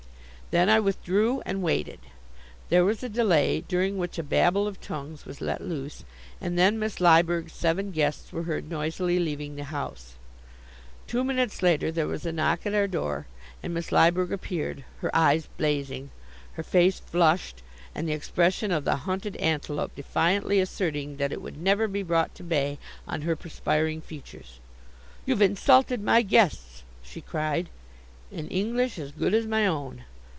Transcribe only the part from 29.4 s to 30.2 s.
my own.